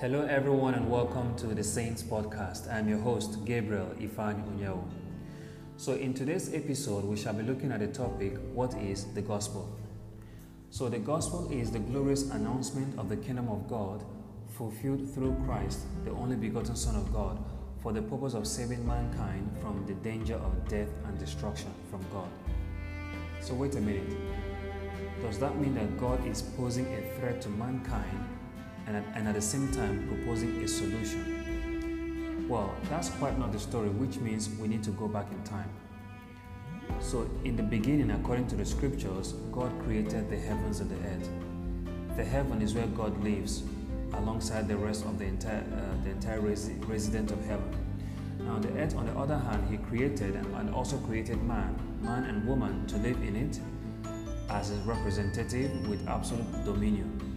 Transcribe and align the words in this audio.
Hello, 0.00 0.22
everyone, 0.22 0.72
and 0.72 0.90
welcome 0.90 1.36
to 1.36 1.48
the 1.48 1.62
Saints 1.62 2.02
Podcast. 2.02 2.72
I'm 2.72 2.88
your 2.88 3.00
host, 3.00 3.44
Gabriel 3.44 3.94
Ifan 4.00 4.42
Unyewo. 4.48 4.82
So, 5.76 5.92
in 5.92 6.14
today's 6.14 6.54
episode, 6.54 7.04
we 7.04 7.18
shall 7.18 7.34
be 7.34 7.42
looking 7.42 7.70
at 7.70 7.80
the 7.80 7.88
topic 7.88 8.38
What 8.54 8.72
is 8.78 9.04
the 9.12 9.20
Gospel? 9.20 9.68
So, 10.70 10.88
the 10.88 10.98
Gospel 10.98 11.50
is 11.52 11.70
the 11.70 11.80
glorious 11.80 12.30
announcement 12.30 12.98
of 12.98 13.10
the 13.10 13.16
kingdom 13.18 13.50
of 13.50 13.68
God 13.68 14.02
fulfilled 14.56 15.06
through 15.12 15.36
Christ, 15.44 15.80
the 16.06 16.12
only 16.12 16.36
begotten 16.36 16.76
Son 16.76 16.96
of 16.96 17.12
God, 17.12 17.38
for 17.82 17.92
the 17.92 18.00
purpose 18.00 18.32
of 18.32 18.46
saving 18.46 18.86
mankind 18.86 19.54
from 19.60 19.84
the 19.86 19.92
danger 19.96 20.36
of 20.36 20.66
death 20.66 20.88
and 21.08 21.18
destruction 21.18 21.74
from 21.90 22.00
God. 22.10 22.30
So, 23.42 23.52
wait 23.52 23.74
a 23.74 23.80
minute. 23.82 24.16
Does 25.20 25.38
that 25.40 25.58
mean 25.58 25.74
that 25.74 26.00
God 26.00 26.26
is 26.26 26.40
posing 26.40 26.86
a 26.86 27.02
threat 27.18 27.42
to 27.42 27.50
mankind 27.50 28.39
and 28.90 29.06
at, 29.06 29.16
and 29.16 29.28
at 29.28 29.34
the 29.34 29.40
same 29.40 29.70
time 29.70 30.04
proposing 30.08 30.62
a 30.64 30.68
solution. 30.68 32.46
Well, 32.48 32.74
that's 32.88 33.08
quite 33.10 33.38
not 33.38 33.52
the 33.52 33.58
story, 33.58 33.88
which 33.88 34.16
means 34.16 34.50
we 34.58 34.66
need 34.66 34.82
to 34.82 34.90
go 34.90 35.06
back 35.06 35.30
in 35.30 35.40
time. 35.44 35.70
So, 36.98 37.30
in 37.44 37.54
the 37.54 37.62
beginning, 37.62 38.10
according 38.10 38.48
to 38.48 38.56
the 38.56 38.64
scriptures, 38.64 39.34
God 39.52 39.70
created 39.84 40.28
the 40.28 40.36
heavens 40.36 40.80
and 40.80 40.90
the 40.90 40.96
earth. 41.08 41.30
The 42.16 42.24
heaven 42.24 42.60
is 42.60 42.74
where 42.74 42.88
God 42.88 43.22
lives 43.22 43.62
alongside 44.14 44.66
the 44.66 44.76
rest 44.76 45.04
of 45.04 45.20
the 45.20 45.24
entire, 45.24 45.62
uh, 45.72 46.02
the 46.02 46.10
entire 46.10 46.40
resi- 46.40 46.76
resident 46.88 47.30
of 47.30 47.44
heaven. 47.44 47.72
Now, 48.40 48.58
the 48.58 48.72
earth, 48.76 48.96
on 48.96 49.06
the 49.06 49.16
other 49.16 49.38
hand, 49.38 49.68
He 49.70 49.76
created 49.76 50.34
and 50.34 50.74
also 50.74 50.98
created 50.98 51.40
man, 51.44 51.78
man 52.02 52.24
and 52.24 52.44
woman, 52.44 52.88
to 52.88 52.96
live 52.96 53.22
in 53.22 53.36
it 53.36 53.60
as 54.48 54.70
His 54.70 54.80
representative 54.80 55.88
with 55.88 56.08
absolute 56.08 56.64
dominion 56.64 57.29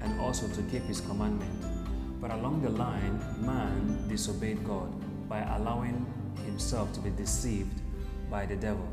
and 0.00 0.20
also 0.20 0.48
to 0.48 0.62
keep 0.70 0.82
his 0.84 1.00
commandment. 1.00 1.50
But 2.20 2.30
along 2.32 2.62
the 2.62 2.70
line, 2.70 3.18
man 3.40 4.06
disobeyed 4.08 4.64
God 4.64 4.90
by 5.28 5.40
allowing 5.56 6.06
himself 6.44 6.92
to 6.94 7.00
be 7.00 7.10
deceived 7.10 7.80
by 8.30 8.46
the 8.46 8.56
devil. 8.56 8.88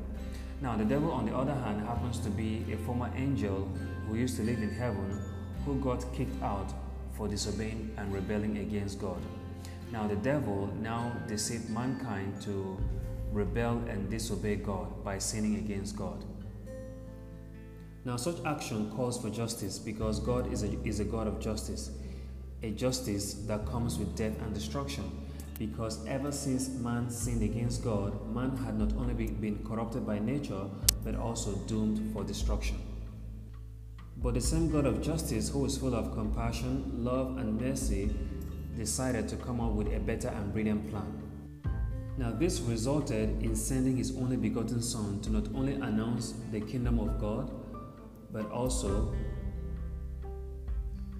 Now, 0.62 0.76
the 0.76 0.86
devil, 0.86 1.12
on 1.12 1.26
the 1.26 1.36
other 1.36 1.54
hand, 1.54 1.86
happens 1.86 2.20
to 2.20 2.30
be 2.30 2.66
a 2.74 2.78
former 2.78 3.12
angel 3.16 3.70
who 4.08 4.16
used 4.16 4.38
to 4.38 4.44
live 4.44 4.60
in 4.60 4.72
heaven 4.72 5.22
who 5.66 5.80
got 5.80 6.06
kicked 6.14 6.42
out 6.42 6.74
for 7.14 7.28
disobeying 7.28 7.94
and 7.98 8.14
rebelling 8.14 8.58
against 8.58 9.00
God. 9.00 9.22
Now, 9.92 10.08
the 10.08 10.16
devil 10.16 10.68
now 10.82 11.14
deceived 11.28 11.70
mankind 11.70 12.42
to 12.44 12.78
rebel 13.32 13.82
and 13.88 14.10
disobey 14.10 14.56
God 14.56 15.04
by 15.04 15.20
sinning 15.20 15.58
against 15.58 15.96
God. 15.96 16.24
Now, 18.08 18.16
such 18.16 18.38
action 18.46 18.90
calls 18.92 19.22
for 19.22 19.30
justice 19.30 19.78
because 19.78 20.22
God 20.22 20.50
is 20.54 20.64
a, 20.64 20.82
is 20.86 21.02
a 21.02 21.04
God 21.04 21.28
of 21.28 21.42
justice, 21.42 21.92
a 22.64 22.72
justice 22.72 23.34
that 23.48 23.66
comes 23.66 24.00
with 24.00 24.16
death 24.16 24.42
and 24.44 24.54
destruction. 24.54 25.28
Because 25.60 26.08
ever 26.08 26.32
since 26.32 26.70
man 26.70 27.10
sinned 27.10 27.44
against 27.44 27.84
God, 27.84 28.34
man 28.34 28.56
had 28.56 28.80
not 28.80 28.94
only 28.96 29.14
been 29.14 29.62
corrupted 29.68 30.08
by 30.08 30.20
nature, 30.20 30.64
but 31.04 31.16
also 31.16 31.56
doomed 31.68 32.14
for 32.14 32.24
destruction. 32.24 32.80
But 34.16 34.36
the 34.36 34.42
same 34.42 34.72
God 34.72 34.86
of 34.86 35.02
justice, 35.02 35.50
who 35.50 35.66
is 35.66 35.78
full 35.78 35.94
of 35.94 36.14
compassion, 36.14 37.04
love, 37.04 37.38
and 37.38 37.60
mercy, 37.60 38.16
decided 38.78 39.28
to 39.28 39.36
come 39.36 39.60
up 39.60 39.74
with 39.74 39.94
a 39.94 40.00
better 40.00 40.30
and 40.30 40.54
brilliant 40.54 40.90
plan. 40.92 41.28
Now, 42.18 42.32
this 42.32 42.62
resulted 42.62 43.44
in 43.44 43.54
sending 43.54 43.98
his 43.98 44.16
only 44.16 44.38
begotten 44.38 44.82
Son 44.82 45.20
to 45.24 45.30
not 45.30 45.54
only 45.54 45.74
announce 45.74 46.36
the 46.54 46.62
kingdom 46.62 47.00
of 47.00 47.20
God, 47.20 47.52
but 48.31 48.50
also 48.52 49.14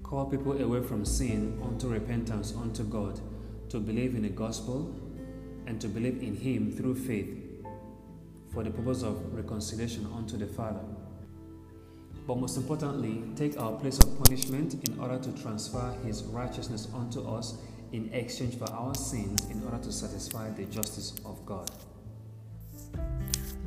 call 0.02 0.26
people 0.26 0.60
away 0.62 0.82
from 0.82 1.04
sin 1.04 1.60
unto 1.62 1.88
repentance 1.88 2.54
unto 2.56 2.82
God, 2.84 3.20
to 3.68 3.78
believe 3.78 4.14
in 4.14 4.22
the 4.22 4.28
gospel 4.28 4.94
and 5.66 5.80
to 5.80 5.88
believe 5.88 6.22
in 6.22 6.34
Him 6.34 6.72
through 6.72 6.94
faith 6.94 7.28
for 8.52 8.64
the 8.64 8.70
purpose 8.70 9.02
of 9.02 9.34
reconciliation 9.34 10.06
unto 10.16 10.38
the 10.38 10.46
Father. 10.46 10.80
But 12.26 12.38
most 12.38 12.56
importantly, 12.56 13.22
take 13.36 13.58
our 13.60 13.72
place 13.72 13.98
of 13.98 14.22
punishment 14.24 14.74
in 14.88 14.98
order 14.98 15.18
to 15.18 15.42
transfer 15.42 15.94
His 16.04 16.24
righteousness 16.24 16.88
unto 16.94 17.26
us 17.28 17.58
in 17.92 18.12
exchange 18.12 18.56
for 18.58 18.70
our 18.70 18.94
sins 18.94 19.46
in 19.50 19.62
order 19.64 19.78
to 19.78 19.92
satisfy 19.92 20.50
the 20.50 20.64
justice 20.64 21.14
of 21.24 21.44
God. 21.46 21.70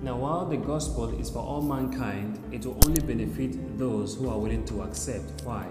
Now, 0.03 0.17
while 0.17 0.45
the 0.47 0.57
gospel 0.57 1.09
is 1.19 1.29
for 1.29 1.39
all 1.39 1.61
mankind, 1.61 2.41
it 2.51 2.65
will 2.65 2.79
only 2.87 3.01
benefit 3.01 3.77
those 3.77 4.15
who 4.15 4.29
are 4.29 4.39
willing 4.39 4.65
to 4.65 4.81
accept. 4.81 5.43
Why? 5.43 5.67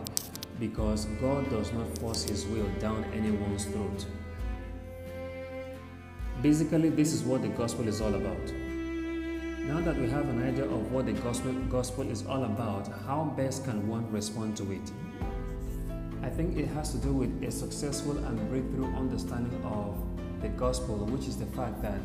Because 0.61 1.07
God 1.21 1.51
does 1.51 1.73
not 1.73 1.99
force 1.99 2.23
His 2.23 2.47
will 2.47 2.69
down 2.79 3.03
anyone's 3.13 3.65
throat. 3.65 4.07
Basically, 6.43 6.91
this 6.91 7.13
is 7.13 7.25
what 7.25 7.43
the 7.43 7.49
gospel 7.49 7.89
is 7.89 8.01
all 8.01 8.15
about. 8.15 8.53
Now 9.67 9.81
that 9.81 9.97
we 9.97 10.09
have 10.09 10.29
an 10.29 10.47
idea 10.47 10.65
of 10.65 10.93
what 10.93 11.07
the 11.07 11.13
gospel, 11.13 11.53
gospel 11.69 12.09
is 12.09 12.25
all 12.25 12.45
about, 12.45 12.87
how 13.07 13.35
best 13.37 13.65
can 13.65 13.89
one 13.89 14.09
respond 14.13 14.57
to 14.59 14.71
it? 14.71 14.93
I 16.23 16.29
think 16.29 16.57
it 16.57 16.69
has 16.69 16.93
to 16.93 16.99
do 16.99 17.13
with 17.13 17.43
a 17.43 17.51
successful 17.51 18.17
and 18.17 18.49
breakthrough 18.49 18.95
understanding 18.95 19.61
of 19.65 19.97
the 20.41 20.51
gospel, 20.51 20.99
which 21.07 21.27
is 21.27 21.37
the 21.37 21.47
fact 21.47 21.83
that 21.83 22.01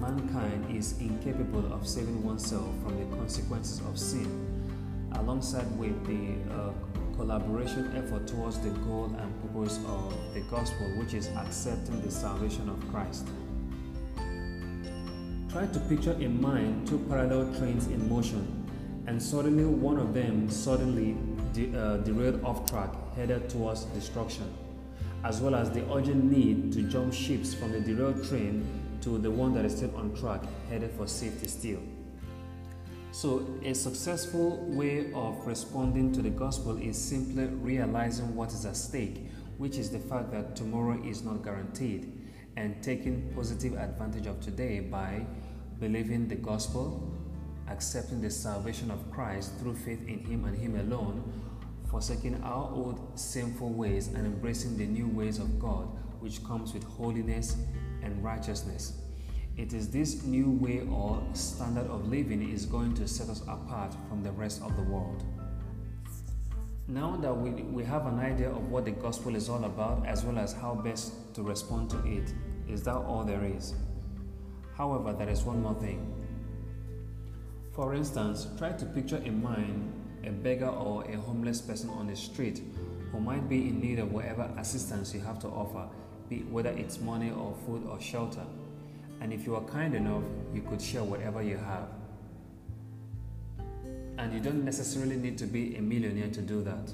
mankind 0.00 0.74
is 0.74 0.98
incapable 0.98 1.72
of 1.72 1.86
saving 1.86 2.24
oneself 2.24 2.68
from 2.82 2.98
the 2.98 3.16
consequences 3.16 3.80
of 3.80 3.98
sin, 3.98 4.28
alongside 5.16 5.70
with 5.78 5.94
the 6.06 6.54
uh, 6.54 6.72
collaboration 7.16 7.92
effort 7.94 8.26
towards 8.26 8.58
the 8.60 8.70
goal 8.88 9.14
and 9.18 9.42
purpose 9.42 9.78
of 9.86 10.14
the 10.32 10.40
gospel, 10.50 10.86
which 10.98 11.12
is 11.12 11.28
accepting 11.36 12.00
the 12.00 12.10
salvation 12.10 12.68
of 12.70 12.90
Christ. 12.90 13.28
Try 15.50 15.66
to 15.66 15.80
picture 15.80 16.12
in 16.12 16.40
mind 16.40 16.88
two 16.88 16.98
parallel 17.08 17.52
trains 17.58 17.86
in 17.88 18.08
motion, 18.08 18.46
and 19.06 19.22
suddenly 19.22 19.64
one 19.66 19.98
of 19.98 20.14
them 20.14 20.48
suddenly 20.48 21.16
de- 21.52 21.76
uh, 21.76 21.98
derailed 21.98 22.42
off 22.42 22.64
track, 22.70 22.90
headed 23.16 23.50
towards 23.50 23.84
destruction, 23.86 24.50
as 25.24 25.40
well 25.40 25.54
as 25.54 25.70
the 25.70 25.82
urgent 25.92 26.24
need 26.24 26.72
to 26.72 26.82
jump 26.84 27.12
ships 27.12 27.52
from 27.52 27.72
the 27.72 27.80
derailed 27.80 28.24
train 28.26 28.64
to 29.02 29.18
the 29.18 29.30
one 29.30 29.54
that 29.54 29.64
is 29.64 29.76
still 29.76 29.94
on 29.96 30.14
track, 30.14 30.42
headed 30.68 30.90
for 30.92 31.06
safety 31.06 31.48
still. 31.48 31.80
So, 33.12 33.44
a 33.64 33.74
successful 33.74 34.58
way 34.66 35.12
of 35.14 35.44
responding 35.46 36.12
to 36.12 36.22
the 36.22 36.30
gospel 36.30 36.76
is 36.76 36.96
simply 36.96 37.46
realizing 37.46 38.36
what 38.36 38.52
is 38.52 38.64
at 38.64 38.76
stake, 38.76 39.26
which 39.58 39.78
is 39.78 39.90
the 39.90 39.98
fact 39.98 40.30
that 40.30 40.54
tomorrow 40.54 41.02
is 41.02 41.22
not 41.22 41.42
guaranteed, 41.42 42.12
and 42.56 42.80
taking 42.82 43.32
positive 43.34 43.74
advantage 43.74 44.26
of 44.26 44.40
today 44.40 44.80
by 44.80 45.26
believing 45.80 46.28
the 46.28 46.36
gospel, 46.36 47.12
accepting 47.68 48.20
the 48.20 48.30
salvation 48.30 48.90
of 48.90 49.10
Christ 49.10 49.52
through 49.58 49.74
faith 49.74 50.06
in 50.06 50.24
Him 50.24 50.44
and 50.44 50.56
Him 50.56 50.76
alone, 50.76 51.32
forsaking 51.90 52.40
our 52.44 52.70
old 52.70 53.18
sinful 53.18 53.70
ways 53.70 54.08
and 54.08 54.24
embracing 54.24 54.76
the 54.76 54.86
new 54.86 55.08
ways 55.08 55.38
of 55.38 55.58
God, 55.58 55.88
which 56.20 56.44
comes 56.44 56.72
with 56.72 56.84
holiness 56.84 57.56
and 58.02 58.22
righteousness. 58.22 58.94
It 59.56 59.72
is 59.72 59.90
this 59.90 60.22
new 60.24 60.50
way 60.50 60.86
or 60.90 61.22
standard 61.34 61.86
of 61.88 62.08
living 62.08 62.50
is 62.50 62.66
going 62.66 62.94
to 62.94 63.06
set 63.06 63.28
us 63.28 63.42
apart 63.42 63.94
from 64.08 64.22
the 64.22 64.32
rest 64.32 64.62
of 64.62 64.76
the 64.76 64.82
world. 64.82 65.24
Now 66.88 67.16
that 67.16 67.32
we, 67.32 67.50
we 67.50 67.84
have 67.84 68.06
an 68.06 68.18
idea 68.18 68.50
of 68.50 68.70
what 68.70 68.84
the 68.84 68.90
gospel 68.90 69.36
is 69.36 69.48
all 69.48 69.64
about, 69.64 70.06
as 70.06 70.24
well 70.24 70.38
as 70.38 70.52
how 70.52 70.74
best 70.74 71.12
to 71.34 71.42
respond 71.42 71.90
to 71.90 71.98
it, 72.06 72.32
is 72.68 72.82
that 72.84 72.96
all 72.96 73.22
there 73.22 73.44
is? 73.44 73.74
However, 74.76 75.12
there 75.12 75.28
is 75.28 75.42
one 75.42 75.62
more 75.62 75.74
thing. 75.74 76.12
For 77.72 77.94
instance, 77.94 78.48
try 78.58 78.72
to 78.72 78.84
picture 78.86 79.18
in 79.18 79.42
mind 79.42 79.92
a 80.24 80.30
beggar 80.30 80.68
or 80.68 81.04
a 81.04 81.16
homeless 81.16 81.60
person 81.60 81.90
on 81.90 82.06
the 82.06 82.16
street 82.16 82.62
who 83.12 83.20
might 83.20 83.48
be 83.48 83.68
in 83.68 83.80
need 83.80 83.98
of 83.98 84.12
whatever 84.12 84.50
assistance 84.58 85.14
you 85.14 85.20
have 85.20 85.38
to 85.40 85.48
offer, 85.48 85.88
whether 86.38 86.70
it's 86.70 87.00
money 87.00 87.30
or 87.30 87.54
food 87.66 87.86
or 87.88 88.00
shelter. 88.00 88.44
And 89.20 89.32
if 89.32 89.46
you 89.46 89.54
are 89.54 89.62
kind 89.62 89.94
enough, 89.94 90.22
you 90.54 90.62
could 90.62 90.80
share 90.80 91.04
whatever 91.04 91.42
you 91.42 91.58
have. 91.58 91.88
And 94.18 94.32
you 94.32 94.40
don't 94.40 94.64
necessarily 94.64 95.16
need 95.16 95.38
to 95.38 95.46
be 95.46 95.76
a 95.76 95.82
millionaire 95.82 96.30
to 96.30 96.40
do 96.40 96.62
that. 96.62 96.92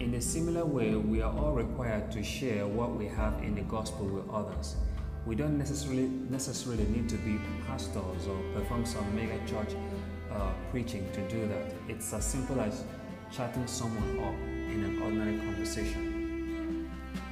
In 0.00 0.14
a 0.14 0.20
similar 0.20 0.64
way, 0.64 0.94
we 0.94 1.22
are 1.22 1.36
all 1.36 1.52
required 1.52 2.12
to 2.12 2.22
share 2.22 2.66
what 2.66 2.94
we 2.94 3.06
have 3.06 3.42
in 3.42 3.54
the 3.54 3.62
gospel 3.62 4.06
with 4.06 4.28
others. 4.30 4.76
We 5.26 5.34
don't 5.34 5.58
necessarily 5.58 6.08
necessarily 6.30 6.84
need 6.84 7.08
to 7.08 7.16
be 7.16 7.38
pastors 7.66 8.26
or 8.28 8.38
perform 8.54 8.86
some 8.86 9.14
mega 9.14 9.38
church 9.46 9.74
uh, 10.32 10.52
preaching 10.70 11.08
to 11.12 11.28
do 11.28 11.48
that. 11.48 11.74
It's 11.88 12.12
as 12.12 12.24
simple 12.24 12.60
as 12.60 12.84
chatting 13.32 13.66
someone 13.66 14.20
up 14.20 14.34
in 14.72 14.84
an 14.84 15.02
ordinary 15.02 15.38
conversation. 15.38 16.17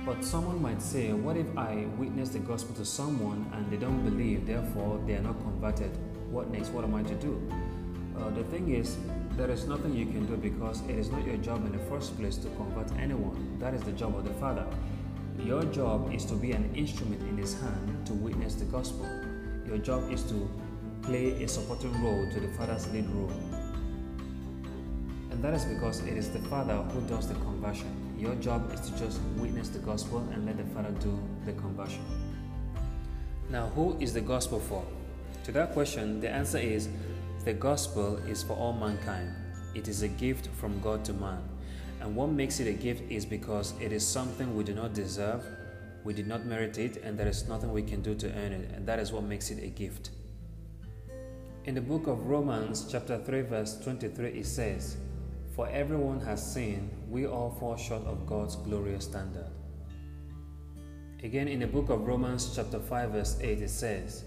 But 0.04 0.24
someone 0.24 0.62
might 0.62 0.80
say, 0.80 1.12
What 1.12 1.36
if 1.36 1.46
I 1.58 1.86
witness 1.96 2.28
the 2.28 2.38
gospel 2.38 2.74
to 2.76 2.84
someone 2.84 3.50
and 3.52 3.70
they 3.70 3.76
don't 3.76 4.04
believe, 4.04 4.46
therefore 4.46 5.00
they 5.06 5.14
are 5.14 5.22
not 5.22 5.40
converted? 5.42 5.90
What 6.30 6.50
next? 6.50 6.68
What 6.68 6.84
am 6.84 6.94
I 6.94 7.02
to 7.02 7.14
do? 7.14 7.40
Uh, 8.16 8.30
the 8.30 8.44
thing 8.44 8.72
is, 8.72 8.96
there 9.36 9.50
is 9.50 9.66
nothing 9.66 9.94
you 9.94 10.06
can 10.06 10.24
do 10.26 10.36
because 10.36 10.80
it 10.88 10.96
is 10.96 11.10
not 11.10 11.26
your 11.26 11.36
job 11.38 11.66
in 11.66 11.72
the 11.72 11.84
first 11.90 12.16
place 12.18 12.36
to 12.36 12.48
convert 12.50 12.90
anyone. 12.98 13.58
That 13.58 13.74
is 13.74 13.82
the 13.82 13.92
job 13.92 14.16
of 14.16 14.24
the 14.24 14.34
Father. 14.34 14.66
Your 15.38 15.64
job 15.64 16.14
is 16.14 16.24
to 16.26 16.34
be 16.34 16.52
an 16.52 16.72
instrument 16.74 17.20
in 17.22 17.36
His 17.36 17.60
hand 17.60 18.06
to 18.06 18.14
witness 18.14 18.54
the 18.54 18.64
gospel. 18.64 19.06
Your 19.66 19.78
job 19.78 20.10
is 20.10 20.22
to 20.24 20.48
play 21.02 21.42
a 21.42 21.48
supporting 21.48 21.92
role 22.02 22.30
to 22.32 22.40
the 22.40 22.48
Father's 22.48 22.88
lead 22.92 23.08
role. 23.10 23.55
And 25.36 25.44
that 25.44 25.52
is 25.52 25.66
because 25.66 26.00
it 26.00 26.16
is 26.16 26.30
the 26.30 26.38
Father 26.48 26.76
who 26.76 27.02
does 27.02 27.28
the 27.28 27.34
conversion. 27.34 27.92
Your 28.18 28.34
job 28.36 28.72
is 28.72 28.80
to 28.88 28.98
just 28.98 29.20
witness 29.36 29.68
the 29.68 29.80
gospel 29.80 30.26
and 30.32 30.46
let 30.46 30.56
the 30.56 30.64
Father 30.74 30.92
do 30.92 31.22
the 31.44 31.52
conversion. 31.52 32.00
Now, 33.50 33.66
who 33.74 33.98
is 34.00 34.14
the 34.14 34.22
gospel 34.22 34.58
for? 34.58 34.82
To 35.44 35.52
that 35.52 35.74
question, 35.74 36.20
the 36.20 36.30
answer 36.30 36.56
is 36.56 36.88
the 37.44 37.52
gospel 37.52 38.16
is 38.26 38.42
for 38.42 38.54
all 38.54 38.72
mankind. 38.72 39.30
It 39.74 39.88
is 39.88 40.00
a 40.00 40.08
gift 40.08 40.48
from 40.58 40.80
God 40.80 41.04
to 41.04 41.12
man. 41.12 41.42
And 42.00 42.16
what 42.16 42.30
makes 42.30 42.58
it 42.58 42.66
a 42.66 42.72
gift 42.72 43.02
is 43.12 43.26
because 43.26 43.74
it 43.78 43.92
is 43.92 44.08
something 44.08 44.56
we 44.56 44.64
do 44.64 44.72
not 44.72 44.94
deserve, 44.94 45.44
we 46.02 46.14
did 46.14 46.26
not 46.26 46.46
merit 46.46 46.78
it, 46.78 47.02
and 47.04 47.18
there 47.18 47.28
is 47.28 47.46
nothing 47.46 47.74
we 47.74 47.82
can 47.82 48.00
do 48.00 48.14
to 48.14 48.28
earn 48.38 48.52
it. 48.52 48.70
And 48.74 48.86
that 48.86 48.98
is 48.98 49.12
what 49.12 49.24
makes 49.24 49.50
it 49.50 49.62
a 49.62 49.68
gift. 49.68 50.12
In 51.66 51.74
the 51.74 51.82
book 51.82 52.06
of 52.06 52.26
Romans, 52.26 52.86
chapter 52.90 53.18
3, 53.18 53.42
verse 53.42 53.78
23, 53.84 54.28
it 54.28 54.46
says, 54.46 54.96
For 55.56 55.68
everyone 55.70 56.20
has 56.20 56.52
sinned, 56.52 56.90
we 57.08 57.26
all 57.26 57.50
fall 57.50 57.76
short 57.76 58.04
of 58.04 58.26
God's 58.26 58.54
glorious 58.56 59.04
standard. 59.04 59.50
Again, 61.24 61.48
in 61.48 61.60
the 61.60 61.66
book 61.66 61.88
of 61.88 62.06
Romans, 62.06 62.52
chapter 62.54 62.78
5, 62.78 63.10
verse 63.10 63.38
8, 63.40 63.62
it 63.62 63.70
says, 63.70 64.24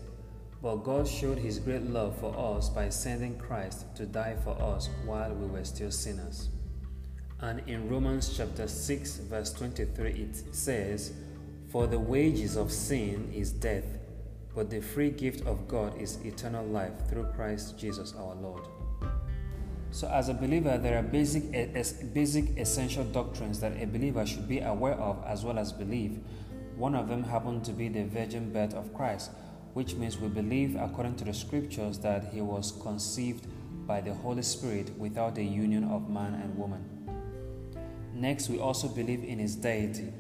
but 0.62 0.78
God 0.78 1.08
showed 1.08 1.38
his 1.38 1.60
great 1.60 1.84
love 1.84 2.18
for 2.20 2.36
us 2.38 2.70
by 2.70 2.90
sending 2.90 3.38
Christ 3.38 3.86
to 3.96 4.06
die 4.06 4.36
for 4.44 4.62
us 4.62 4.90
while 5.06 5.34
we 5.34 5.48
were 5.48 5.64
still 5.64 5.92
sinners. 5.92 6.50
And 7.40 7.62
in 7.68 7.90
Romans 7.90 8.36
chapter 8.36 8.68
6 8.68 9.18
verse 9.30 9.54
23 9.54 10.12
it 10.12 10.56
says, 10.56 11.14
"For 11.70 11.88
the 11.88 12.00
wages 12.00 12.58
of 12.58 12.74
sin 12.74 13.31
is 13.34 13.54
death, 13.54 13.86
but 14.54 14.70
the 14.70 14.81
free 14.81 15.12
gift 15.12 15.48
of 15.48 15.68
God 15.70 15.98
is 15.98 16.18
eternal 16.26 16.66
life 16.66 17.08
through 17.08 17.31
Christ 17.36 17.78
Jesus 17.78 18.14
our 18.16 18.36
Lord." 18.36 18.68
So 19.91 20.07
as 20.07 20.30
a 20.30 20.33
believer, 20.33 20.77
there 20.77 20.97
are 21.00 21.03
basic 21.03 21.51
basic 22.13 22.57
essential 22.57 23.03
doctrines 23.03 23.59
that 23.59 23.81
a 23.81 23.86
believer 23.86 24.25
should 24.25 24.47
be 24.47 24.59
aware 24.59 24.95
of 24.95 25.24
as 25.25 25.44
well 25.44 25.57
as 25.57 25.71
believe. 25.74 26.19
One 26.75 26.95
of 26.95 27.09
them 27.09 27.24
happened 27.24 27.65
to 27.65 27.71
be 27.71 27.89
the 27.89 28.06
virgin 28.06 28.53
birth 28.53 28.74
of 28.74 28.94
Christ 28.94 29.31
which 29.74 29.95
means 29.95 30.18
we 30.18 30.27
believe, 30.27 30.75
according 30.75 31.15
to 31.15 31.24
the 31.24 31.33
scriptures, 31.33 32.00
that 32.00 32.25
he 32.33 32.41
was 32.41 32.74
conceived 32.81 33.47
by 33.86 34.01
the 34.01 34.13
Holy 34.13 34.41
Spirit 34.41 34.91
without 34.97 35.36
the 35.36 35.44
union 35.44 35.83
of 35.86 36.09
man 36.09 36.33
and 36.35 36.57
woman. 36.57 36.83
Next, 38.13 38.50
we 38.50 38.59
also 38.59 38.88
believe 38.88 39.24
in 39.24 39.39
his 39.39 39.56
deity. 39.56 40.12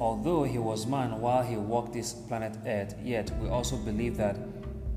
Although 0.00 0.44
he 0.44 0.58
was 0.58 0.86
man 0.86 1.20
while 1.20 1.42
he 1.42 1.56
walked 1.56 1.92
this 1.92 2.12
planet 2.12 2.56
Earth, 2.66 2.94
yet 3.02 3.36
we 3.40 3.48
also 3.48 3.76
believe 3.76 4.16
that 4.16 4.36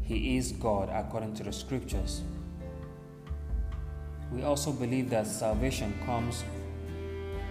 he 0.04 0.38
is 0.38 0.52
God 0.52 0.90
according 0.94 1.34
to 1.36 1.44
the 1.44 1.54
scriptures. 1.54 2.22
We 4.32 4.44
also 4.44 4.72
believe 4.72 5.10
that 5.10 5.28
salvation 5.28 5.94
comes 6.06 6.44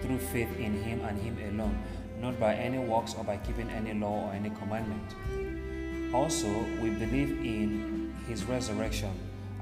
through 0.01 0.17
faith 0.17 0.49
in 0.59 0.81
him 0.81 1.01
and 1.01 1.19
him 1.21 1.37
alone, 1.53 1.77
not 2.19 2.39
by 2.39 2.55
any 2.55 2.79
works 2.79 3.13
or 3.13 3.23
by 3.23 3.37
keeping 3.37 3.69
any 3.69 3.93
law 3.93 4.27
or 4.27 4.33
any 4.33 4.49
commandment. 4.49 6.13
Also, 6.13 6.47
we 6.81 6.89
believe 6.89 7.29
in 7.45 8.13
his 8.27 8.43
resurrection. 8.45 9.11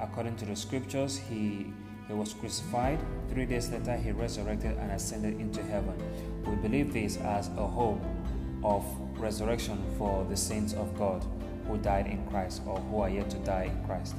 According 0.01 0.37
to 0.37 0.45
the 0.45 0.55
scriptures, 0.55 1.17
he, 1.17 1.73
he 2.07 2.13
was 2.13 2.33
crucified. 2.33 2.99
Three 3.29 3.45
days 3.45 3.69
later, 3.69 3.97
he 3.97 4.11
resurrected 4.11 4.77
and 4.77 4.91
ascended 4.91 5.39
into 5.39 5.61
heaven. 5.63 5.93
We 6.45 6.55
believe 6.55 6.93
this 6.93 7.17
as 7.17 7.49
a 7.49 7.67
hope 7.67 8.01
of 8.63 8.85
resurrection 9.19 9.83
for 9.97 10.25
the 10.29 10.37
saints 10.37 10.73
of 10.73 10.97
God 10.97 11.23
who 11.67 11.77
died 11.77 12.07
in 12.07 12.25
Christ 12.27 12.61
or 12.65 12.79
who 12.79 13.01
are 13.01 13.09
yet 13.09 13.29
to 13.29 13.37
die 13.39 13.65
in 13.65 13.85
Christ. 13.85 14.15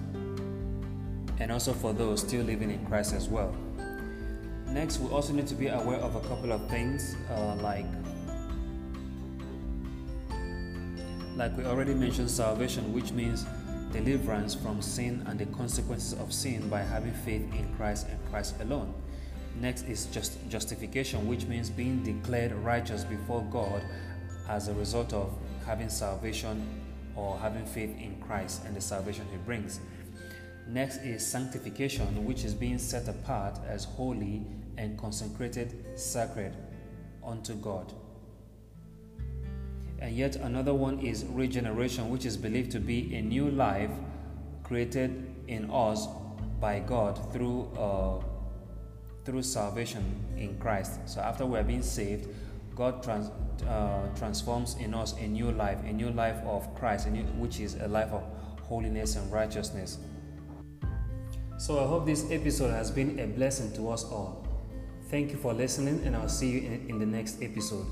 And 1.40 1.50
also 1.50 1.72
for 1.72 1.92
those 1.92 2.20
still 2.20 2.44
living 2.44 2.70
in 2.70 2.86
Christ 2.86 3.14
as 3.14 3.28
well. 3.28 3.52
Next, 4.66 5.00
we 5.00 5.10
also 5.10 5.32
need 5.32 5.48
to 5.48 5.54
be 5.56 5.66
aware 5.66 5.98
of 5.98 6.14
a 6.14 6.20
couple 6.28 6.52
of 6.52 6.68
things 6.68 7.16
uh, 7.28 7.56
like 7.56 7.86
Like 11.40 11.56
we 11.56 11.64
already 11.64 11.94
mentioned, 11.94 12.30
salvation, 12.30 12.92
which 12.92 13.12
means 13.12 13.46
deliverance 13.92 14.54
from 14.54 14.82
sin 14.82 15.24
and 15.26 15.38
the 15.38 15.46
consequences 15.46 16.12
of 16.12 16.34
sin 16.34 16.68
by 16.68 16.82
having 16.82 17.14
faith 17.14 17.40
in 17.54 17.66
Christ 17.78 18.08
and 18.10 18.18
Christ 18.30 18.56
alone. 18.60 18.92
Next 19.58 19.84
is 19.84 20.04
just 20.12 20.36
justification, 20.50 21.26
which 21.26 21.46
means 21.46 21.70
being 21.70 22.02
declared 22.02 22.52
righteous 22.52 23.04
before 23.04 23.42
God 23.50 23.80
as 24.50 24.68
a 24.68 24.74
result 24.74 25.14
of 25.14 25.32
having 25.64 25.88
salvation 25.88 26.62
or 27.16 27.38
having 27.38 27.64
faith 27.64 27.98
in 27.98 28.20
Christ 28.20 28.60
and 28.66 28.76
the 28.76 28.80
salvation 28.82 29.26
he 29.30 29.38
brings. 29.38 29.80
Next 30.72 30.98
is 30.98 31.26
sanctification, 31.26 32.24
which 32.24 32.44
is 32.44 32.54
being 32.54 32.78
set 32.78 33.08
apart 33.08 33.58
as 33.66 33.84
holy 33.84 34.46
and 34.78 34.96
consecrated, 34.96 35.98
sacred 35.98 36.56
unto 37.26 37.54
God. 37.54 37.92
And 39.98 40.14
yet 40.14 40.36
another 40.36 40.72
one 40.72 41.00
is 41.00 41.24
regeneration, 41.24 42.08
which 42.08 42.24
is 42.24 42.36
believed 42.36 42.70
to 42.70 42.78
be 42.78 43.16
a 43.16 43.20
new 43.20 43.50
life 43.50 43.90
created 44.62 45.34
in 45.48 45.68
us 45.72 46.06
by 46.60 46.78
God 46.78 47.32
through 47.32 47.68
uh, 47.76 48.22
through 49.24 49.42
salvation 49.42 50.04
in 50.36 50.56
Christ. 50.58 51.00
So 51.06 51.20
after 51.20 51.46
we 51.46 51.58
are 51.58 51.64
being 51.64 51.82
saved, 51.82 52.28
God 52.76 53.02
trans, 53.02 53.28
uh, 53.68 54.06
transforms 54.16 54.76
in 54.76 54.94
us 54.94 55.14
a 55.18 55.26
new 55.26 55.50
life, 55.50 55.78
a 55.84 55.92
new 55.92 56.10
life 56.10 56.38
of 56.46 56.72
Christ, 56.76 57.10
new, 57.10 57.24
which 57.42 57.58
is 57.58 57.74
a 57.74 57.88
life 57.88 58.12
of 58.12 58.22
holiness 58.62 59.16
and 59.16 59.30
righteousness. 59.32 59.98
So 61.60 61.78
I 61.78 61.86
hope 61.86 62.06
this 62.06 62.24
episode 62.30 62.70
has 62.70 62.90
been 62.90 63.18
a 63.18 63.26
blessing 63.26 63.70
to 63.72 63.90
us 63.90 64.04
all. 64.04 64.46
Thank 65.10 65.30
you 65.30 65.36
for 65.36 65.52
listening, 65.52 66.00
and 66.06 66.16
I'll 66.16 66.26
see 66.26 66.48
you 66.52 66.60
in, 66.60 66.86
in 66.88 66.98
the 66.98 67.04
next 67.04 67.42
episode. 67.42 67.84